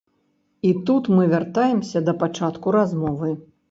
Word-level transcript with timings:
І 0.69 0.71
тут 0.87 1.11
мы 1.17 1.27
вяртаемся 1.35 2.05
да 2.09 2.19
пачатку 2.27 2.79
размовы. 2.81 3.29